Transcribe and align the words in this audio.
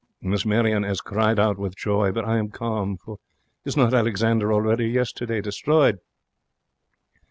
Miss 0.23 0.47
Marion 0.47 0.83
'as 0.83 0.99
cried 0.99 1.37
out 1.37 1.59
with 1.59 1.75
joy. 1.75 2.11
But 2.11 2.25
I 2.25 2.39
am 2.39 2.49
calm, 2.49 2.97
for 2.97 3.17
is 3.65 3.77
not 3.77 3.93
Alexander 3.93 4.51
already 4.51 4.87
yesterday 4.87 5.41
destroyed? 5.41 5.99